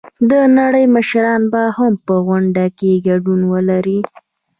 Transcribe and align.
د 0.29 0.31
نړۍ 0.57 0.85
مشران 0.95 1.41
به 1.51 1.61
هم 1.77 1.93
په 2.05 2.13
غونډه 2.25 2.65
کې 2.77 2.91
ګډون 3.07 3.41
ولري. 3.53 3.99